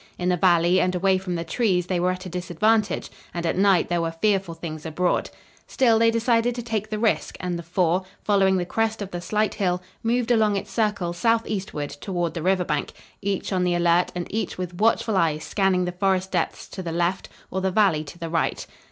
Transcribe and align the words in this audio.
In 0.17 0.29
the 0.29 0.35
valley 0.35 0.81
and 0.81 0.95
away 0.95 1.19
from 1.19 1.35
the 1.35 1.43
trees 1.43 1.85
they 1.85 1.99
were 1.99 2.09
at 2.09 2.25
a 2.25 2.29
disadvantage 2.29 3.11
and 3.35 3.45
at 3.45 3.55
night 3.55 3.87
there 3.87 4.01
were 4.01 4.09
fearful 4.09 4.55
things 4.55 4.83
abroad. 4.83 5.29
Still, 5.67 5.99
they 5.99 6.09
decided 6.09 6.55
to 6.55 6.63
take 6.63 6.89
the 6.89 6.97
risk, 6.97 7.37
and 7.39 7.55
the 7.55 7.61
four, 7.61 8.03
following 8.23 8.57
the 8.57 8.65
crest 8.65 9.03
of 9.03 9.11
the 9.11 9.21
slight 9.21 9.53
hill, 9.53 9.79
moved 10.01 10.31
along 10.31 10.57
its 10.57 10.71
circle 10.71 11.13
southeastward 11.13 11.91
toward 11.91 12.33
the 12.33 12.41
river 12.41 12.65
bank, 12.65 12.93
each 13.21 13.53
on 13.53 13.63
the 13.63 13.75
alert 13.75 14.11
and 14.15 14.25
each 14.33 14.57
with 14.57 14.73
watchful 14.79 15.15
eyes 15.17 15.43
scanning 15.43 15.85
the 15.85 15.91
forest 15.91 16.31
depths 16.31 16.67
to 16.69 16.81
the 16.81 16.91
left 16.91 17.29
or 17.51 17.61
the 17.61 17.69
valley 17.69 18.03
to 18.05 18.17
the 18.17 18.27
right. 18.27 18.65